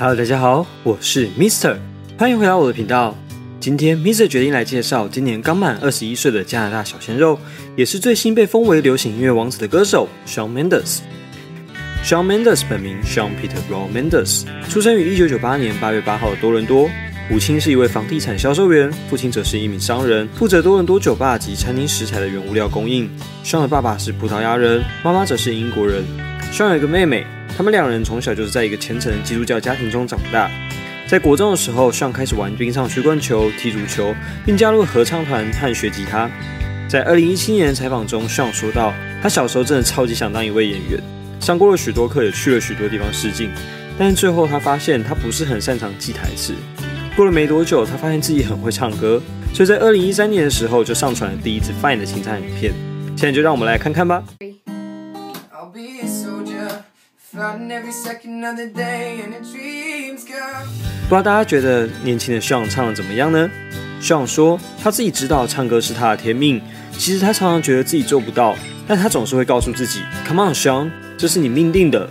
[0.00, 1.76] Hello，大家好，我是 Mister，
[2.16, 3.14] 欢迎回到我的频道。
[3.60, 7.38] 今天 Mister 决定来介绍今年刚满二十一岁的加拿大小鲜肉，
[7.76, 11.00] 也是最新被封为流行音乐王子的歌手 Shawn Mendes。
[12.02, 16.88] Shawn Mendes 本名 Shawn Peter Raul Mendes，出生于一九九八年八月八号的多伦多。
[17.28, 23.06] 母亲是一位房地产销售员，父亲则是一名商人，负责多伦多酒吧及餐厅食材的原物料供应。
[23.44, 26.02] Shawn 的爸爸是葡萄牙人，妈妈则是英国人。
[26.52, 27.26] Shawn 有一个妹妹。
[27.56, 30.50] 他们两人从小就是在一个虔诚的基督教家庭中长大。
[31.06, 34.14] 在国中的时候，尚开始玩冰上曲棍球、踢足球，
[34.46, 36.30] 并加入合唱团和学吉他。
[36.88, 40.98] 在二零一七年的采访中，尚说到，他小时候真的超级想当一位演员，
[41.38, 43.50] 上过了许多课，也去了许多地方试镜。
[43.98, 46.54] 但是最后他发现他不是很擅长记台词。
[47.14, 49.20] 过了没多久，他发现自己很会唱歌，
[49.52, 52.72] 所以在二零一三年的时候就上传了第一支 Fine 的清唱影片。
[53.16, 54.22] 现在就让我们来看看吧。
[57.32, 57.42] 不知
[61.14, 63.48] 道大家觉得年轻的 Sean 唱的怎么样呢
[64.02, 72.10] ？Sean 说他自己知道唱歌是他的天命，其实他常常觉得自己做不到，但他总是会告诉自己：“Come on, Sean，这是你命定的。”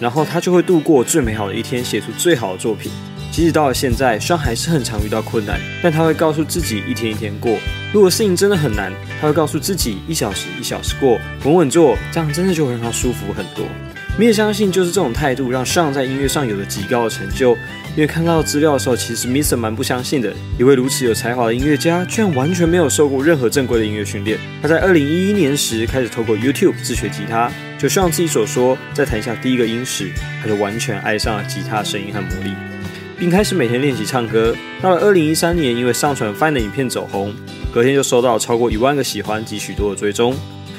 [0.00, 2.90] 然后他就会度过最美好的一天，写出最好的作品。
[3.30, 7.58] 即使到了现在，Sean 还是很常遇到困难，但他会告诉自己一天一天过。
[7.92, 13.66] 如果事情真的很难，他会告诉自己一小时一小时过，稳稳做，这样真的就会让他舒服很多。
[14.16, 17.50] 你也相信，就是这种态度，让尚在音乐上有了极高的成就。
[17.96, 24.38] 因为看到资料的时候，其实 Mister 蛮不相信的，一位如此有才华的音乐家，居然完全没有受过任何正规的音乐训练。
[24.62, 30.08] 他在二零一一年时开始透过 YouTube 自学吉他，就像自己所说，在弹下第一个音时，
[30.40, 32.52] 他就完全爱上了吉他声音和魔力，
[33.18, 34.54] 并开始每天练习唱歌。
[34.80, 37.34] 到了二零一三年，因为上传 Fine 的影片走红，
[37.72, 40.36] 隔天就收到超过一万个喜欢及许多的追踪，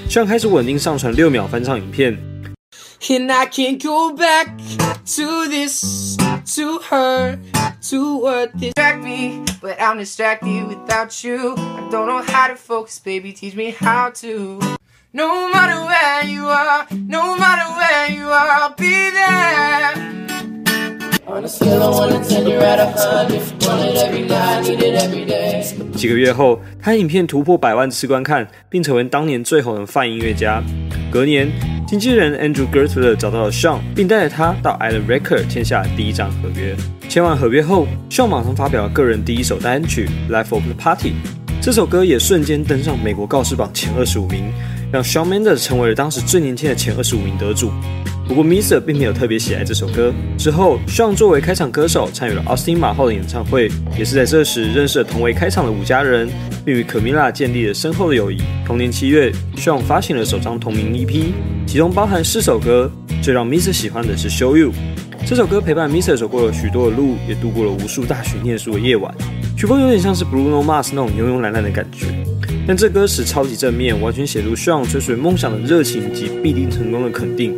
[0.07, 2.17] 希望开始稳定上传六秒翻唱影片。
[3.08, 4.46] And I can't go back
[5.16, 6.16] to this,
[6.54, 7.38] to her,
[7.88, 9.44] to what distract me.
[9.60, 11.54] But I'm distracted without you.
[11.56, 13.32] I don't know how to focus, baby.
[13.32, 14.60] Teach me how to.
[15.12, 19.94] No matter where you are, no matter where you are, I'll be there.
[21.26, 23.40] On a scale of one to ten, you're at a hundred.
[23.66, 25.64] Want it every night, need it every day.
[25.96, 30.62] 几个月后，他影片突破百万次观看，并成为当年最红的泛音乐家。
[31.10, 31.50] 隔年。
[31.87, 36.75] 经纪人 Andrew Gertler 找到了 Sean，并带着他到 Island Record 签下第一张合约。
[37.07, 41.09] 签完合约后，Sean 马上发表了个人第一首单曲《Life of the Party》。
[41.61, 44.51] 这首歌也瞬间登上美国告示榜前二十五名，
[44.91, 47.71] 让 Sean Mendes 成为了当时最年轻的前二十五名得主。
[48.27, 50.11] 不过 Mister 并没有特别喜爱这首歌。
[50.37, 56.27] 之后，Sean 作为开场歌手参与了 Austin 马后的演唱会，也是在这时认识了同为开场的五家人，
[56.65, 58.37] 并与可米拉建立了深厚的友谊。
[58.65, 61.25] 同年七月，Sean 发行了首张同名 EP，
[61.67, 62.91] 其中包含四首歌。
[63.21, 64.71] 最让 Mister 喜欢的是《Show You》
[65.25, 69.13] 这首歌，陪伴 Mister 走过了许多的路，也度过了无数大学念书的夜晚。
[69.55, 72.07] 曲风有点像是 Bruno Mars 那种慵慵懒懒的感觉，
[72.67, 77.55] 但这歌词超级正面，完全写出 Sean 追随梦想的热情及必定成功的肯定。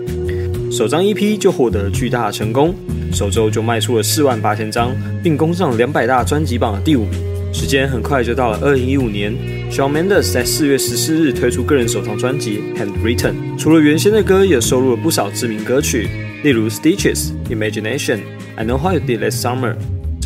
[0.69, 2.75] 首张 EP 就获得了巨大的成功，
[3.11, 7.19] 首周就卖出了四万八千张，并攻上两百大专辑榜的第五名。
[7.53, 9.33] 时间很快就到了二零一五年
[9.71, 16.09] ，Shawn Mendes 在四月十四日推出个人首张专辑《Handwritten》，除了原先的歌，也收录了不少知名歌曲，
[16.43, 18.15] 例如《Stitches》、《Imagination》、
[18.57, 19.73] 《I Know How You Did Last Summer》。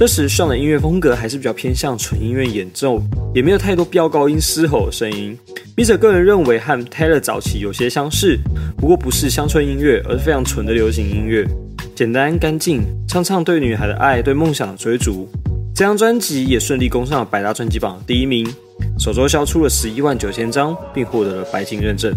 [0.01, 3.00] 这时，Shawn 的音乐风格还是比较偏向纯音乐演奏，
[3.35, 5.38] 也没有太多飙高音嘶吼的声音。
[5.75, 8.35] 笔者个人认为和 Taylor 早期有些相似，
[8.75, 11.45] 不过不是乡村音乐，而是非常纯的流行音乐，
[11.94, 15.29] 简单干净，唱唱对女孩的爱，对梦想的追逐。
[15.75, 18.51] 这张专辑也顺利攻上了百大专辑榜第一名，
[18.97, 22.12] 首周销出了十一万九千张，并获得了白金认证。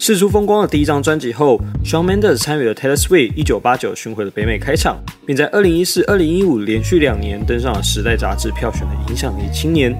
[0.00, 9.94] 试出风光的第一张专辑后，Shawn Mendes 参与了 Taylor Swift 一九八九巡回的北美开场，并在二零一四、二零一五连续两年登上了《时代》杂志票选的影响力青年。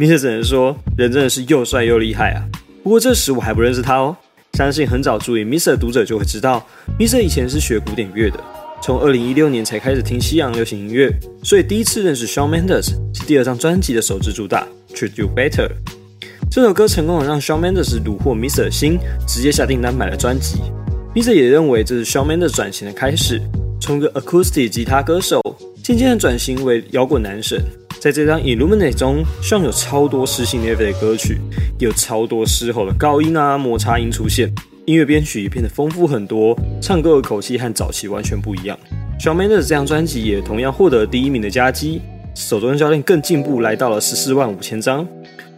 [0.00, 2.42] Mister 只能说，人真的是又帅又厉害啊！
[2.82, 4.16] 不过这时我还不认识他哦。
[4.54, 6.66] 相信很早注意 Mister 的读者就会知道
[6.98, 8.40] ，Mister 以前是学古典乐的，
[8.82, 11.08] 从二零一六年才开始听西洋流行音乐，
[11.44, 14.66] 所以第一次认识 Shawn Mendes 是第二张专辑的首支主打
[14.96, 15.68] 《Treat You Better》。
[16.50, 20.58] 这首歌成功的让 Shawn Mendes 虏获 m i s r 的心，直接下订单买了专辑。
[21.14, 23.40] m i s r 也认为这是 Shawn Mendes 转型的开始，
[23.80, 25.40] 从一个 Acoustic 吉他歌手，
[25.82, 27.60] 渐渐的转型为摇滚男神。
[28.00, 31.38] 在这张 Illuminate 中，上有超多撕心裂肺的歌曲，
[31.78, 34.50] 有超多嘶吼的高音啊、摩擦音出现，
[34.86, 38.78] 音乐编曲也变得丰富很多，唱歌的口气和早期完全不一样。
[39.18, 42.00] 小 Man 的这张专辑也同样获得第一名的佳绩，
[42.34, 45.06] 首周销量更进步，来到了十四万五千张。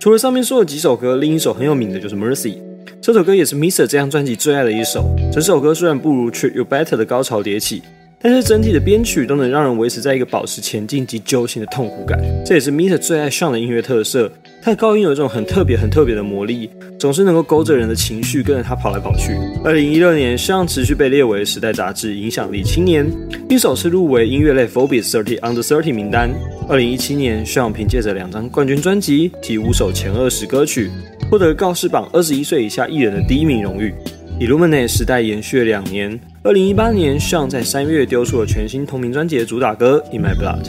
[0.00, 2.58] 除了上面说的几首歌，另一首很有名的就是 Mercy，
[3.00, 5.04] 这首歌也是 Mister 这张专辑最爱的一首。
[5.32, 7.82] 整首歌虽然不如 Treat You Better 的高潮迭起。
[8.20, 12.18] 但是整体的编曲都能让人维持在一个保持前进及揪心的痛苦感。
[12.44, 14.30] 这也是 Mita 最爱上的音乐特色。
[14.60, 16.68] 他的高音有一种很特别、很特别的魔力，
[16.98, 19.38] 总是能够勾着人的情绪，跟着他跑来跑去。
[19.64, 23.06] 二零一六年，上持续被列为《时代》杂志影响力青年，
[23.48, 26.28] 一首次入围音乐类 Forbes Thirty Under Thirty 名单。
[26.68, 30.90] 二零一七年，上凭借着两张冠军专辑及五首前二十歌曲，
[31.30, 33.94] 获得告示榜二十一岁以下艺人的第一名荣誉。
[34.40, 36.18] Illuminate 时代延续了两年。
[36.48, 40.64] 二零一八年，上在三月丢出了全新同名专辑的主打歌《In My Blood》。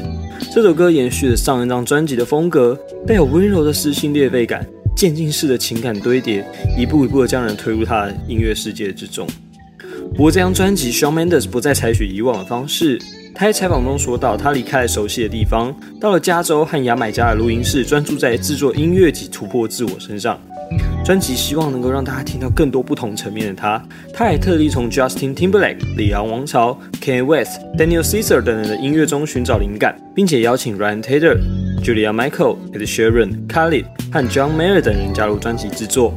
[0.54, 2.78] 这首歌延续了上一张专辑的风格，
[3.08, 6.46] 带有温柔的撕心裂肺感，渐进式的情感堆叠，
[6.78, 9.26] 一步一步的将人推入他的音乐世界之中。
[10.18, 13.00] 不过，这张专辑，Shawn Mendes 不再采取以往的方式。
[13.34, 20.38] 他在采访中说到，他离开了熟悉的地方，到了加州和牙买加的录音室，专注在制作音乐及突破自我身上。
[21.10, 23.84] 专辑希望能够让大家听到更多不同层面的他。
[24.14, 31.40] 他还特地从 Justin Timberlake、李昂王朝、k a n West、Daniel Caesar 等人的音乐中寻找灵感，并且邀请 Ryan Tedder、
[31.84, 36.14] Julia Michael、Ed Sheeran、Khalid 和 John Mayer 等人加入专辑制作。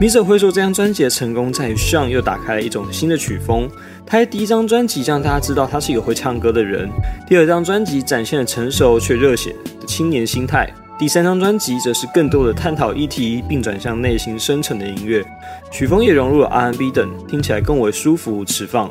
[0.00, 3.70] Miso 会说，这张专辑的成功在于 Sean 又打开了一种新的曲风。
[4.04, 6.90] 他在第一张专辑让大家知道他是一个会唱歌的人，
[7.28, 10.68] 第二张专辑展现了成熟却热血的青年心态。
[11.02, 15.20] 第三张专辑则是更多的探讨议题，并转向内心深沉的音乐，
[15.68, 18.88] 曲风也融入了 R&B 等，听起来更为舒服持放。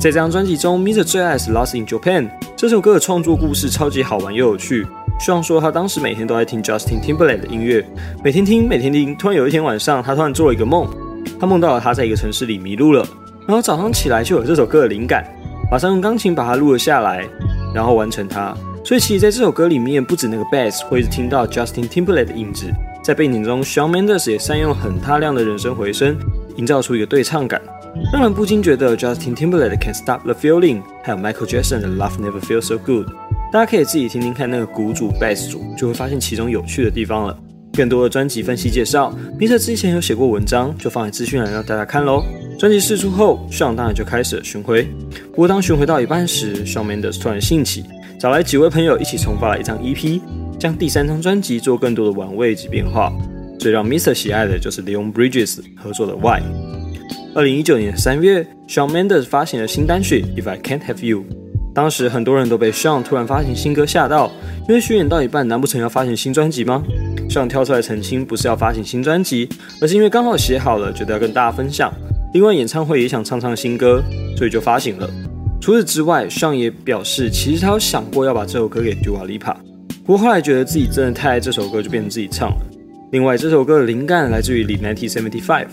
[0.00, 1.04] 在这张专辑中，Mr.
[1.04, 2.22] 最爱是《Lost in Japan》
[2.56, 4.86] 这首歌的创作故事超级好玩又有趣。
[5.20, 7.86] 希望说他当时每天都在听 Justin Timberlake 的音乐，
[8.24, 9.14] 每天听，每天听。
[9.14, 10.88] 突然有一天晚上，他突然做了一个梦，
[11.38, 13.06] 他梦到了他在一个城市里迷路了，
[13.46, 15.22] 然后早上起来就有这首歌的灵感，
[15.70, 17.22] 马上用钢琴把它录了下来，
[17.74, 18.56] 然后完成它。
[18.84, 22.66] 所以其实在这首歌里面，不止那个 bass 会一直听到 Justin Timberlake 的影子，
[23.02, 26.14] 在背景中，Shawn Mendes 也善用很大量的人声回声，
[26.56, 27.62] 营造出一个对唱感，
[28.12, 33.06] 让人不禁觉得 Justin Timberlake can Stop the Feeling，还有 Michael Jackson 的 Love Never Feels So Good，
[33.50, 37.34] 大家可以自己听听看那个鼓组 bass 组，就会发现其中有趣的地方了。
[37.72, 42.22] 更多的专辑分析介绍，Mr 之前有写过文章，就放在资讯栏让大家看喽。
[42.56, 44.86] 专辑释出后，Shawn 当然就开始了巡回，
[45.30, 47.82] 不过当巡回到一半时，Shawn Mendes 突然兴起。
[48.24, 50.18] 找来几位朋友一起重发了一张 EP，
[50.58, 53.12] 将第三张专辑做更多的玩味及变化。
[53.58, 56.40] 最让 Mr 喜爱的就是 Leon Bridges 合作的 Why。
[57.34, 61.22] 二零一九年三月，Shawn Mendes 发行了新单曲 If I Can't Have You。
[61.74, 64.32] 当时很多人都被 Shawn 突然发行新歌吓到，
[64.70, 66.82] 因为巡演到一半，难不成要发行新专辑吗
[67.28, 69.46] ？Shawn 跳出来澄清，不是要发行新专辑，
[69.82, 71.92] 而是因为刚好写好了，觉得要跟大家分享。
[72.32, 74.02] 另外演唱会也想唱唱新歌，
[74.38, 75.10] 所以就发行了。
[75.64, 79.56] 除此之外，上也表示，其实他有想过要把这首歌给 Dua Lipa，
[80.04, 82.56] 不过后来觉得自己真的太爱这首歌，就变成自己唱了。
[83.12, 85.64] 另外，这首歌的灵感来自于《李 Nineteen Seventy Five》。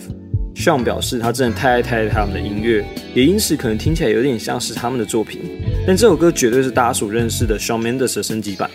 [0.54, 2.82] 上表示他真的太爱太爱他们的音乐，
[3.14, 5.42] 也因此可能听起来有点像是他们的作品。
[5.86, 8.70] 但这首歌绝对是大家所认识的 Shawn Mendes 的升级版。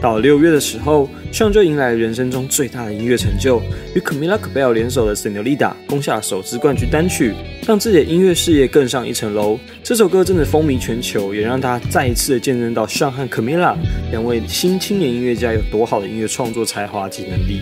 [0.00, 3.60] 到六月的时候尚就迎来了人生中最大的音乐成就，
[3.94, 5.56] 与 Camila Cabello 联手的《Senorita》
[5.86, 7.34] 攻下首支冠军单曲，
[7.66, 9.58] 让自己的音乐事业更上一层楼。
[9.82, 13.74] 这首歌真的风靡全球，也让他再一次的见证到尚和 Camila
[14.10, 17.60] 两位新青年音乐家有多好的音乐创作才华及能力。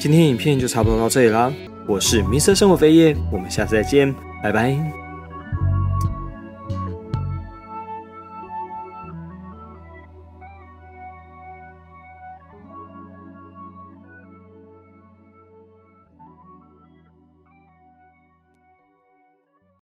[0.00, 1.52] 今天影片就差不多到这里啦，
[1.86, 5.07] 我是 Mr 生活飞叶，我们下次再见，拜拜。